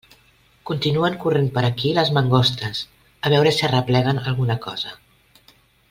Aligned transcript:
Continuen 0.69 1.17
corrent 1.25 1.49
per 1.57 1.63
aquí 1.67 1.91
les 1.97 2.09
mangostes 2.17 2.81
a 3.29 3.33
veure 3.35 3.53
si 3.59 3.65
arrepleguen 3.69 4.23
alguna 4.33 4.57
cosa. 4.65 4.97